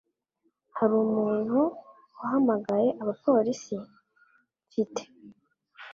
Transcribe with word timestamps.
Hari 0.77 0.93
umuntu 1.05 1.59
wahamagaye 2.17 2.89
abapolisi?" 3.01 3.75
"Mfite) 4.67 5.01